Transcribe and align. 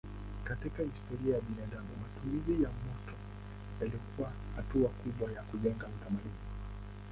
Katika 0.43 0.83
historia 0.83 1.35
ya 1.35 1.41
binadamu 1.41 1.87
matumizi 2.01 2.63
ya 2.63 2.69
moto 2.69 3.17
yalikuwa 3.81 4.31
hatua 4.55 4.89
kubwa 4.89 5.31
ya 5.31 5.41
kujenga 5.43 5.87
utamaduni. 5.87 6.33